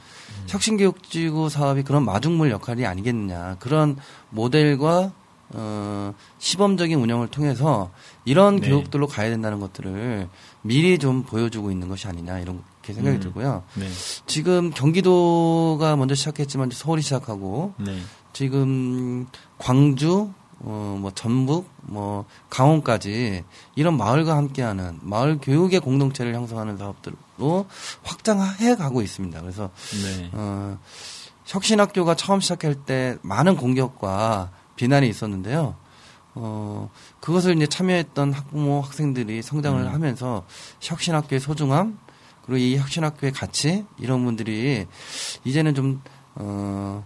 [0.47, 3.57] 혁신교육지구 사업이 그런 마중물 역할이 아니겠느냐.
[3.59, 3.97] 그런
[4.29, 5.11] 모델과
[5.51, 7.89] 어, 시범적인 운영을 통해서
[8.23, 8.69] 이런 네.
[8.69, 10.29] 교육들로 가야 된다는 것들을
[10.61, 13.19] 미리 좀 보여주고 있는 것이 아니냐 이렇게 생각이 음.
[13.19, 13.63] 들고요.
[13.75, 13.87] 네.
[14.27, 17.97] 지금 경기도가 먼저 시작했지만 서울이 시작하고 네.
[18.31, 19.25] 지금
[19.57, 20.29] 광주,
[20.61, 23.43] 어, 뭐 전북, 뭐 강원까지
[23.75, 27.67] 이런 마을과 함께하는 마을 교육의 공동체를 형성하는 사업들로
[28.03, 29.41] 확장해 가고 있습니다.
[29.41, 29.69] 그래서
[30.03, 30.29] 네.
[30.33, 30.77] 어,
[31.45, 35.75] 혁신학교가 처음 시작할 때 많은 공격과 비난이 있었는데요.
[36.35, 39.93] 어, 그것을 이제 참여했던 학부모 학생들이 성장을 음.
[39.93, 40.45] 하면서
[40.79, 41.97] 혁신학교의 소중함,
[42.45, 44.85] 그리고 이 혁신학교의 가치, 이런 분들이
[45.43, 46.01] 이제는 좀,
[46.35, 47.05] 어,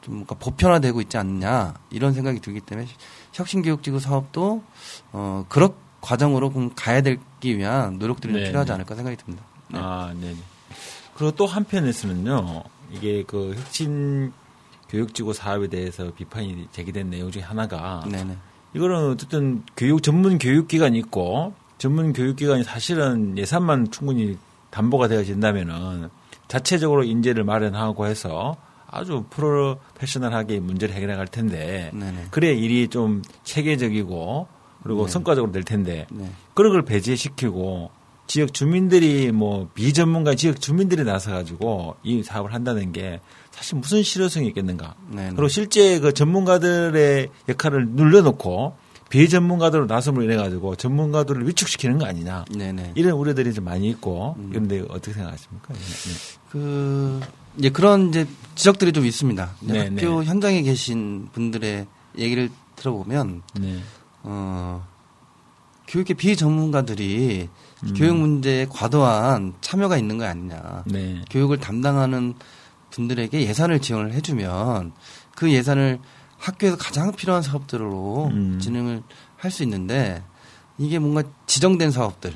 [0.00, 2.88] 좀 뭔가 보편화되고 있지 않느냐, 이런 생각이 들기 때문에
[3.32, 4.62] 혁신교육지구 사업도,
[5.12, 8.74] 어, 그런 과정으로 좀 가야 되기 위한 노력들이 좀 네, 필요하지 네.
[8.74, 9.44] 않을까 생각이 듭니다.
[9.68, 9.78] 네.
[9.80, 10.34] 아, 네.
[11.14, 14.32] 그리고 또 한편에서는요, 이게 그 혁신
[14.88, 18.36] 교육지구 사업에 대해서 비판이 제기된 내용 중에 하나가 네네.
[18.74, 24.38] 이거는 어쨌든 교육 전문 교육기관이 있고 전문 교육기관이 사실은 예산만 충분히
[24.70, 26.08] 담보가 되어진다면은
[26.48, 28.56] 자체적으로 인재를 마련하고 해서
[28.90, 32.28] 아주 프로페셔널하게 문제를 해결해 갈 텐데 네네.
[32.30, 34.48] 그래 일이 좀 체계적이고
[34.82, 35.12] 그리고 네.
[35.12, 36.30] 성과적으로 될 텐데 네.
[36.54, 37.90] 그런 걸 배제시키고
[38.26, 43.20] 지역 주민들이 뭐 비전문가 지역 주민들이 나서 가지고 이 사업을 한다는 게
[43.50, 44.94] 사실 무슨 실효성이 있겠는가?
[45.10, 45.30] 네네.
[45.30, 48.76] 그리고 실제 그 전문가들의 역할을 눌러놓고
[49.08, 52.44] 비전문가들로 나섬을 인해 가지고 전문가들을 위축시키는 거 아니냐?
[52.54, 52.92] 네네.
[52.94, 54.48] 이런 우려들이 좀 많이 있고 음.
[54.50, 55.72] 그런데 어떻게 생각하십니까?
[55.72, 55.80] 네.
[56.50, 57.20] 그
[57.58, 59.50] 이제 그런 이제 지적들이 좀 있습니다.
[59.60, 60.26] 네, 학교 네.
[60.26, 61.86] 현장에 계신 분들의
[62.18, 63.80] 얘기를 들어보면 네.
[64.22, 64.86] 어
[65.88, 67.48] 교육의 비전문가들이
[67.84, 67.94] 음.
[67.94, 70.84] 교육 문제에 과도한 참여가 있는 거 아니냐.
[70.86, 71.22] 네.
[71.30, 72.34] 교육을 담당하는
[72.90, 74.92] 분들에게 예산을 지원을 해주면
[75.34, 75.98] 그 예산을
[76.38, 78.58] 학교에서 가장 필요한 사업들로 음.
[78.60, 79.02] 진행을
[79.36, 80.22] 할 수 있는데
[80.78, 82.32] 이게 뭔가 지정된 사업들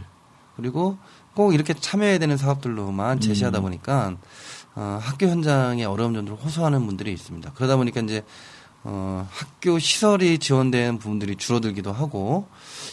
[0.56, 0.96] 그리고
[1.34, 3.62] 꼭 이렇게 참여해야 되는 사업들로만 제시하다 음.
[3.62, 4.16] 보니까
[4.74, 7.52] 어, 학교 현장의 어려움 정도를 호소하는 분들이 있습니다.
[7.54, 8.24] 그러다 보니까 이제
[8.84, 12.48] 어, 학교 시설이 지원된 부분들이 줄어들기도 하고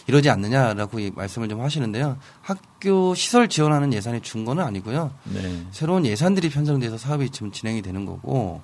[0.05, 2.17] 이러지 않느냐라고 이 말씀을 좀 하시는데요.
[2.41, 5.11] 학교 시설 지원하는 예산이 준 거는 아니고요.
[5.23, 5.65] 네.
[5.71, 8.61] 새로운 예산들이 편성돼서 사업이 지금 진행이 되는 거고,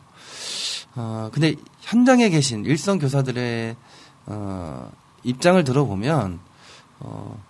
[0.96, 3.76] 어, 근데 현장에 계신 일선 교사들의,
[4.28, 4.92] 어,
[5.24, 6.40] 입장을 들어보면,
[7.00, 7.44] 어,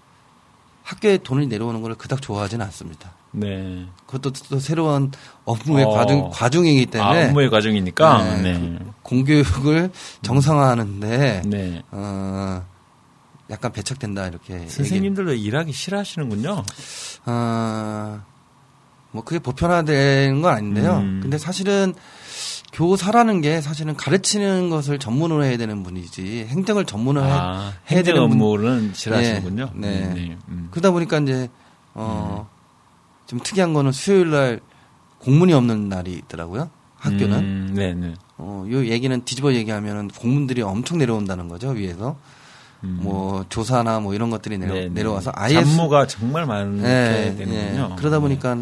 [0.84, 3.12] 학교에 돈이 내려오는 걸 그닥 좋아하지는 않습니다.
[3.38, 3.86] 네.
[4.06, 5.12] 그것도 또 새로운
[5.45, 5.89] 업무의 어.
[5.89, 8.24] 과중, 과중이기 아, 때문에, 업무의 과정이니까.
[8.41, 8.80] 네, 네.
[9.04, 11.82] 공교육을 정상화하는데, 네.
[11.91, 12.65] 어,
[13.50, 14.54] 약간 배척된다, 이렇게.
[14.62, 16.63] 얘기- 선생님들도 일하기 싫어하시는군요.
[17.26, 18.21] 아,
[19.12, 20.98] 뭐 그게 보편화된 건 아닌데요.
[20.98, 21.19] 음.
[21.21, 21.93] 근데 사실은
[22.74, 27.54] 교사라는 게 사실은 가르치는 것을 전문으로 해야 되는 분이지 행정을 전문으로 해, 아,
[27.89, 28.41] 해야 행정 되는 분.
[28.41, 29.69] 업무는 싫어하시는군요.
[29.76, 30.38] 네, 네.
[30.50, 30.67] 음.
[30.71, 31.48] 그러다 보니까 이제
[31.93, 32.50] 어,
[33.28, 34.60] 좀 특이한 거는 수요일 날
[35.20, 36.70] 공문이 없는 날이 있더라고요.
[36.98, 37.34] 학교는.
[37.40, 38.14] 음, 네, 네.
[38.38, 42.18] 어, 요 얘기는 뒤집어 얘기하면은 공문들이 엄청 내려온다는 거죠, 위에서.
[42.84, 43.00] 음.
[43.02, 44.90] 뭐 조사나 뭐 이런 것들이 내려, 네, 네.
[44.90, 47.88] 내려와서 아예 수- 잡무가 정말 많게 네, 되는군요.
[47.90, 47.96] 네.
[47.98, 48.58] 그러다 보니까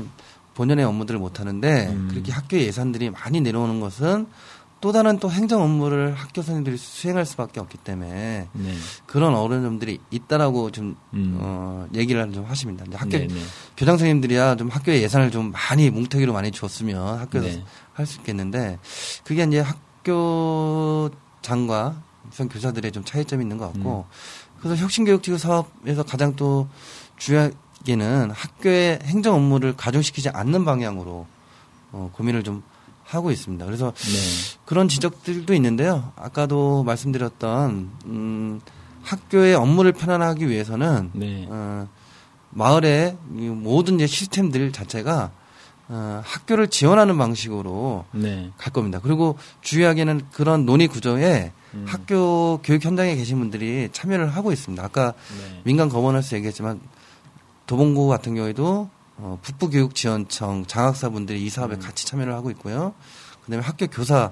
[0.56, 2.08] 본연의 업무들을 못 하는데 음.
[2.12, 4.28] 그렇게 학교 예산들이 많이 내려오는 것은
[4.84, 8.74] 또 다른 또 행정 업무를 학교 선생님들이 수행할 수밖에 없기 때문에 네.
[9.06, 11.38] 그런 어려움들이 있다라고 좀 음.
[11.40, 12.84] 어, 얘기를 좀 하십니다.
[12.86, 13.42] 이제 학교 네, 네.
[13.78, 17.64] 교장 선생님들이야 좀 학교에 예산을 좀 많이 뭉태기로 많이 줬으면 학교에서 네.
[17.94, 18.78] 할수 있겠는데
[19.24, 21.10] 그게 이제 학교
[21.42, 24.60] 장과 우선 교사들의 좀 차이점이 있는 것 같고 음.
[24.60, 26.68] 그래서 혁신교육지구 사업에서 가장 또
[27.16, 31.26] 중요하게는 학교의 행정 업무를 가중시키지 않는 방향으로
[31.94, 32.64] 어, 고민을 좀
[33.16, 33.66] 하고 있습니다.
[33.66, 34.60] 그래서 네.
[34.66, 36.12] 그런 지적들도 있는데요.
[36.16, 38.62] 아까도 말씀드렸던 음,
[39.04, 41.48] 학교의 업무를 편안하기 위해서는 네.
[41.50, 41.88] 어,
[42.52, 45.32] 마을의 이 모든 이제 시스템들 자체가
[45.90, 48.52] 어, 학교를 지원하는 방식으로 네.
[48.58, 49.00] 갈 겁니다.
[49.04, 51.86] 그리고 주요하게는 그런 논의 구조에 음.
[51.88, 54.84] 학교 교육 현장에 계신 분들이 참여를 하고 있습니다.
[54.84, 55.62] 아까 네.
[55.64, 56.80] 민관 거버넌스 얘기했지만
[57.66, 62.94] 도봉구 같은 경우에도 어, 북부교육지원청 장학사분들이 이 사업에 같이 참여를 하고 있고요.
[63.46, 64.32] 그다음에 학교 교사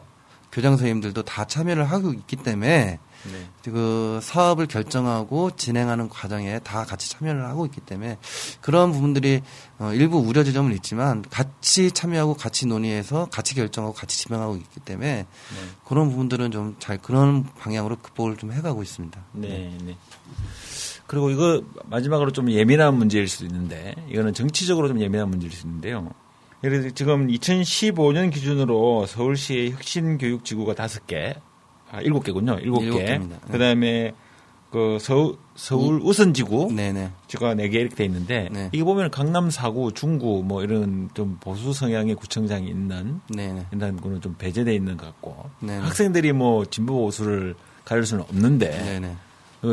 [0.51, 3.49] 교장 선생님들도 다 참여를 하고 있기 때문에 네.
[3.63, 8.17] 그 사업을 결정하고 진행하는 과정에 다 같이 참여를 하고 있기 때문에
[8.61, 9.41] 그런 부분들이
[9.77, 15.15] 어, 일부 우려 지점은 있지만 같이 참여하고 같이 논의해서 같이 결정하고 같이 진행하고 있기 때문에
[15.17, 15.25] 네.
[15.85, 19.21] 그런 부분들은 좀 잘 그런 방향으로 극복을 좀 해가고 있습니다.
[19.33, 19.97] 네, 네.
[21.11, 26.09] 그리고 이거 마지막으로 좀 예민한 문제일 수도 있는데 이거는 정치적으로 좀 예민한 문제일 수 있는데요.
[26.63, 31.35] 예를 들어 지금 2015년 기준으로 서울시의 혁신 교육 지구가 다섯 개,
[31.91, 32.57] 아 일곱 개군요.
[32.61, 33.17] 일곱 개.
[33.17, 33.29] 네.
[33.51, 34.13] 그다음에
[34.71, 37.11] 그 서울 서울 우선 지구 네네.
[37.27, 38.69] 지구가 네개 이렇게 돼 있는데 네.
[38.71, 43.65] 이게 보면 강남 사구, 중구 뭐 이런 좀 보수 성향의 구청장이 있는 네네.
[43.73, 45.83] 이런 거는 좀 배제돼 있는 것 같고 네네.
[45.83, 49.07] 학생들이 뭐 진보 보수를 가릴 수는 없는데 네네.
[49.09, 49.30] 그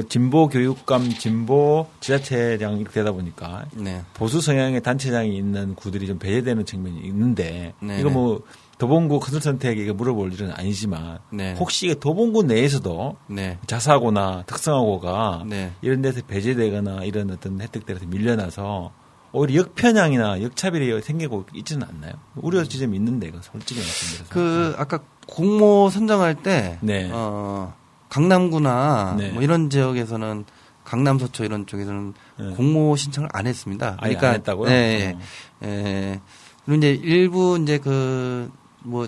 [0.09, 4.03] 진보 교육감, 진보 지자체장 이렇게 되다 보니까 네.
[4.14, 8.01] 보수 성향의 단체장이 있는 구들이 좀 배제되는 측면이 있는데 네네.
[8.01, 8.42] 이거 뭐
[8.77, 11.55] 도봉구 컨설턴트에게 물어볼 일은 아니지만 네.
[11.59, 13.59] 혹시 도봉구 내에서도 네.
[13.66, 15.72] 자사고나 특성화고가 네.
[15.81, 18.92] 이런 데서 배제되거나 이런 어떤 혜택들에서 밀려나서
[19.33, 22.14] 오히려 역편향이나 역차별이 생기고 있지는 않나요?
[22.37, 27.11] 우려 지점이 있는데 이거 솔직히 말씀드려서 그 아까 공모 선정할 때 네.
[27.12, 27.74] 어,
[28.09, 29.31] 강남구나 네.
[29.33, 30.44] 뭐 이런 지역에서는
[30.85, 32.51] 강남 서초 이런 쪽에서는 네.
[32.55, 33.97] 공모 신청을 안 했습니다.
[34.01, 34.68] 아예 안 했다고요?
[34.71, 35.14] 네.
[35.61, 35.66] 어.
[35.66, 36.21] 예.
[36.64, 38.51] 그리고 이제 일부 이제 그
[38.85, 39.07] 뭐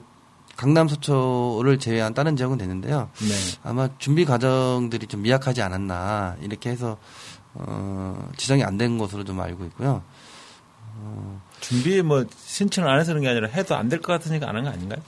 [0.56, 3.08] 강남 서초를 제외한 다른 지역은 됐는데요.
[3.20, 3.34] 네.
[3.62, 6.98] 아마 준비 과정들이 좀 미약하지 않았나 이렇게 해서
[7.54, 10.02] 어, 지정이 안 된 것으로 좀 알고 있고요.
[11.60, 14.64] 준비 뭐 신청을 안 해서 그런 게 아니라 해도 안 될 것 같으니까 안 한
[14.64, 15.00] 거 아닌가요?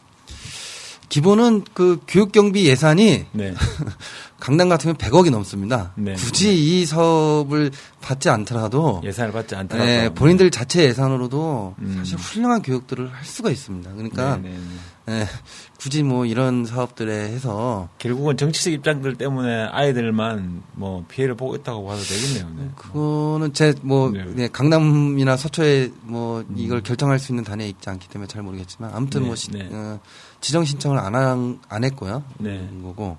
[1.12, 3.52] 기본은 그 교육 경비 예산이 네.
[4.40, 5.92] 강남 같으면 100억이 넘습니다.
[5.94, 6.14] 네.
[6.14, 7.70] 굳이 이 사업을
[8.00, 11.94] 받지 않더라도 예산을 받지 않더라도 네, 본인들 자체 예산으로도 음.
[11.98, 13.92] 사실 훌륭한 교육들을 할 수가 있습니다.
[13.92, 14.56] 그러니까 네, 네,
[15.04, 15.18] 네.
[15.18, 15.26] 네,
[15.78, 22.00] 굳이 뭐 이런 사업들에 해서 결국은 정치적 입장들 때문에 아이들만 뭐 피해를 보고 있다고 봐도
[22.02, 22.48] 되겠네요.
[22.56, 22.70] 네.
[22.74, 24.48] 그거는 제뭐 네.
[24.48, 29.26] 강남이나 서초에 뭐 이걸 결정할 수 있는 단위에 있지 않기 때문에 잘 모르겠지만 아무튼 네,
[29.26, 29.68] 뭐 시- 네.
[29.70, 30.00] 어,
[30.42, 32.22] 지정 신청을 안, 한, 안 했고요.
[32.38, 32.68] 네.
[32.82, 33.16] 거고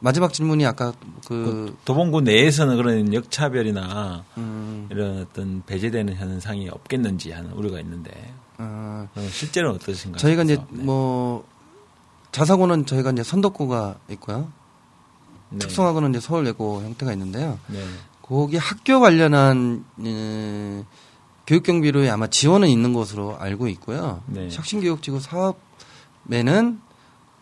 [0.00, 0.92] 마지막 질문이 아까
[1.26, 8.10] 그그 도봉구 내에서는 그런 역차별이나 음, 이런 어떤 배제되는 현상이 없겠는지 하는 우려가 있는데
[8.58, 10.18] 어, 그럼 실제로는 어떠신가요?
[10.18, 10.82] 저희가 이제 그래서, 네.
[10.82, 11.46] 뭐
[12.32, 14.52] 자사고는 저희가 이제 선덕고가 있고요.
[15.50, 15.58] 네.
[15.60, 17.58] 특성화고는 이제 서울예고 형태가 있는데요.
[17.68, 17.78] 네.
[18.20, 20.84] 거기 학교 관련한 에,
[21.46, 24.22] 교육 경비로에 아마 지원은 있는 것으로 알고 있고요.
[24.26, 24.48] 네.
[24.50, 25.58] 혁신교육지구 사업
[26.32, 26.80] 에는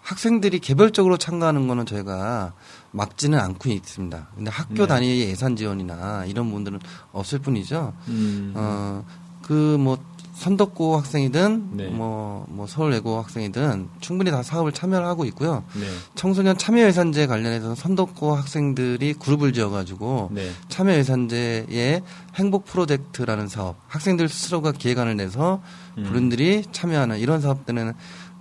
[0.03, 2.53] 학생들이 개별적으로 참가하는 거는 저희가
[2.91, 4.29] 막지는 않고 있습니다.
[4.35, 4.87] 근데 학교 네.
[4.87, 6.81] 단위의 예산 지원이나 이런 부분들은
[7.13, 7.95] 없을 뿐이죠.
[8.09, 8.53] 음.
[8.57, 9.05] 어,
[9.43, 9.99] 그 뭐
[10.43, 11.87] 선덕고 학생이든 네.
[11.89, 15.63] 뭐, 뭐 서울예고 학생이든 충분히 다 사업을 참여를 하고 있고요.
[15.75, 15.87] 네.
[16.15, 20.51] 청소년 참여 예산제 관련해서 선덕고 학생들이 그룹을 지어가지고 네.
[20.69, 22.03] 참여 예산제의
[22.35, 25.63] 행복 프로젝트라는 사업, 학생들 스스로가 기획안을 내서
[25.99, 26.05] 음.
[26.05, 27.93] 본인들이 참여하는 이런 사업들은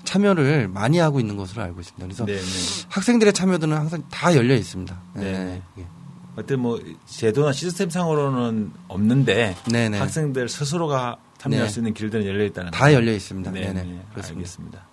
[0.04, 2.06] 참여를 많이 하고 있는 것으로 알고 있습니다.
[2.06, 2.34] 그래서 네.
[2.36, 2.88] 네.
[2.90, 5.00] 학생들의 참여도는 항상 다 열려 있습니다.
[5.16, 5.62] 네.
[5.78, 5.88] 예.
[6.36, 9.98] 어떤 뭐 제도나 시스템상으로는 없는데 네네.
[10.00, 11.72] 학생들 스스로가 참여할 네.
[11.72, 12.94] 수 있는 길들은 열려 있다는 다 거죠?
[12.96, 13.52] 열려 있습니다.
[13.52, 13.84] 네, 네네.
[13.84, 14.40] 네, 그렇습니다.
[14.40, 14.86] 알겠습니다.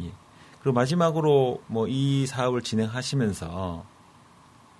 [0.00, 0.12] 예.
[0.62, 3.84] 그리고 마지막으로 뭐 이 사업을 진행하시면서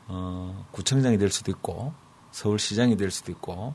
[0.08, 1.92] 어, 구청장이 될 수도 있고
[2.32, 3.74] 서울시장이 될 수도 있고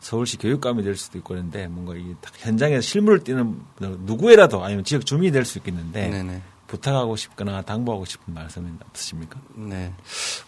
[0.00, 5.30] 서울시 교육감이 될 수도 있고 그런데 뭔가 이 현장에서 실물을 띄는 누구에라도 아니면 지역 주민이
[5.30, 6.42] 될 수 있겠는데 네네.
[6.66, 9.40] 부탁하고 싶거나 당부하고 싶은 말씀은 없으십니까?
[9.56, 9.92] 네.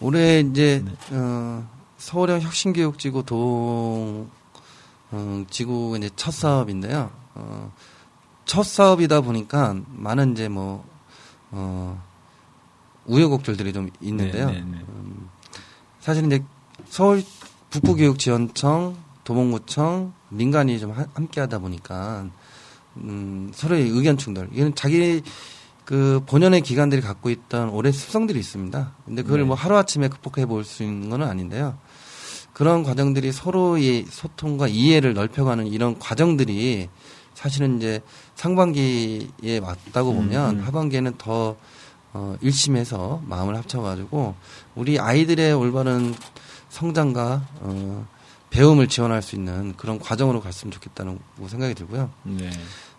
[0.00, 0.92] 올해 이제 네.
[1.16, 4.30] 어, 서울형 혁신교육지구 동
[5.10, 7.10] 어, 지구 이제 첫 사업인데요.
[7.34, 7.72] 어,
[8.44, 10.84] 첫 사업이다 보니까 많은 이제 뭐
[11.50, 12.02] 어,
[13.06, 14.46] 우여곡절들이 좀 있는데요.
[14.46, 14.78] 네, 네, 네.
[14.88, 15.28] 음,
[16.00, 16.42] 사실 이제
[16.88, 17.22] 서울
[17.70, 22.26] 북부교육지원청, 도봉구청, 민간이 좀 하- 함께하다 보니까
[22.96, 24.48] 음, 서로의 의견 충돌.
[24.52, 25.22] 이건 자기
[25.84, 28.92] 그 본연의 기관들이 갖고 있던 오랜 습성들이 있습니다.
[29.04, 29.44] 근데 그걸 네.
[29.46, 31.76] 뭐 하루 아침에 극복해 볼 수 있는 건 아닌데요.
[32.52, 36.88] 그런 과정들이 서로의 소통과 이해를 넓혀가는 이런 과정들이
[37.34, 38.00] 사실은 이제
[38.34, 40.64] 상반기에 맞다고 음, 보면 음.
[40.64, 41.56] 하반기에는 더
[42.12, 44.34] 어, 일심해서 마음을 합쳐가지고
[44.74, 46.14] 우리 아이들의 올바른
[46.68, 48.06] 성장과 어,
[48.52, 52.10] 배움을 지원할 수 있는 그런 과정으로 갔으면 좋겠다는 생각이 들고요.
[52.24, 52.50] 네.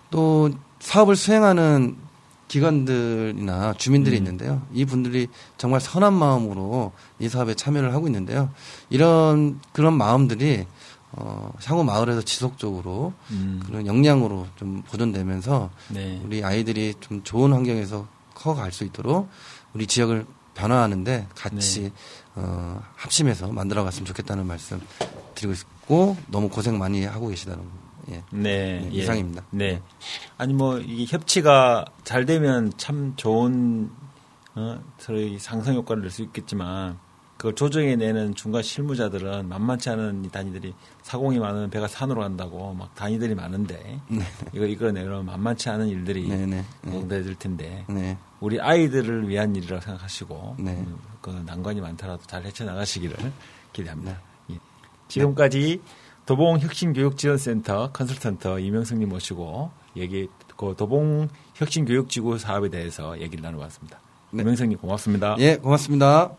[0.10, 1.96] 또 사업을 수행하는
[2.48, 4.18] 기관들이나 주민들이 음.
[4.18, 4.62] 있는데요.
[4.74, 8.50] 이 분들이 정말 선한 마음으로 이 사업에 참여를 하고 있는데요.
[8.90, 10.66] 이런 그런 마음들이
[11.12, 13.62] 어, 향후 마을에서 지속적으로 음.
[13.66, 16.20] 그런 역량으로 좀 보존되면서 네.
[16.26, 19.30] 우리 아이들이 좀 좋은 환경에서 커갈 수 있도록
[19.74, 21.92] 우리 지역을 변화하는데 같이 네.
[22.36, 24.82] 어, 합심해서 만들어갔으면 좋겠다는 말씀
[25.36, 27.64] 드리고 있고 너무 고생 많이 하고 계시다는
[28.12, 28.24] 예.
[28.32, 28.98] 네, 네, 예.
[29.02, 29.44] 이상입니다.
[29.52, 29.82] 네.
[30.38, 33.90] 아니 뭐 이 협치가 잘 되면 참 좋은
[34.56, 34.80] 어,
[35.40, 37.00] 상성 효과를 낼 수 있겠지만
[37.44, 43.36] 그걸 조정해내는 중간 실무자들은 만만치 않은 이 단위들이 사공이 많으면 배가 산으로 간다고 막 단위들이
[43.36, 44.00] 많은데
[44.54, 46.92] 이거 이끌어내려면 만만치 않은 일들이 네, 네, 네.
[46.92, 48.18] 공대될 텐데 네.
[48.40, 50.72] 우리 아이들을 위한 일이라고 생각하시고 네.
[50.72, 53.18] 음, 그 난관이 많더라도 잘 헤쳐나가시기를
[53.74, 54.22] 기대합니다.
[54.52, 54.60] 예.
[55.10, 55.82] 지금까지
[56.26, 64.00] 도봉 혁신교육지원센터 컨설턴트 이명승님 모시고 얘기 그 도봉 혁신교육지구 사업에 대해서 얘기를 나눠봤습니다.
[64.32, 64.44] 네.
[64.44, 65.36] 이명승님 고맙습니다.
[65.40, 66.38] 예, 고맙습니다.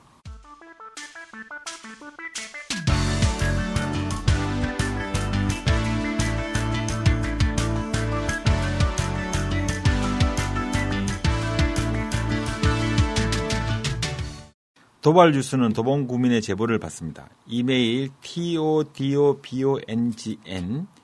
[15.05, 17.29] 도발 뉴스는 도봉 구민의 제보를 받습니다.
[17.47, 20.15] 이메일 todobongn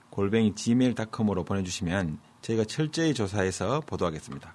[0.09, 4.55] 골뱅이 gmail.com으로 보내주시면 저희가 철저히 조사해서 보도하겠습니다.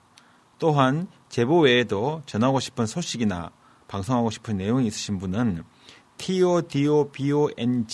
[0.58, 3.52] 또한 제보 외에도 전하고 싶은 소식이나
[3.88, 5.64] 방송하고 싶은 내용이 있으신 분은
[6.18, 7.86] todobongn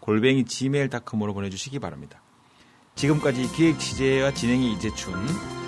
[0.00, 2.22] 골뱅이 gmail.com으로 보내주시기 바랍니다.
[2.94, 5.12] 지금까지 기획 취재와 진행의 이재춘,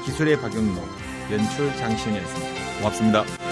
[0.06, 0.82] 기술의 박영록,
[1.30, 2.78] 연출 장시현이었습니다.
[2.78, 3.47] 고맙습니다.